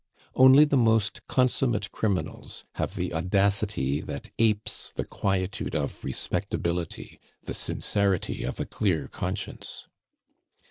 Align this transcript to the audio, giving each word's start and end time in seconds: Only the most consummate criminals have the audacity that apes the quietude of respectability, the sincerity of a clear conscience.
Only 0.33 0.65
the 0.65 0.77
most 0.77 1.27
consummate 1.27 1.91
criminals 1.91 2.65
have 2.73 2.95
the 2.95 3.13
audacity 3.13 3.99
that 4.01 4.31
apes 4.39 4.91
the 4.95 5.05
quietude 5.05 5.75
of 5.75 6.03
respectability, 6.03 7.19
the 7.43 7.53
sincerity 7.53 8.43
of 8.43 8.59
a 8.59 8.65
clear 8.65 9.07
conscience. 9.07 9.87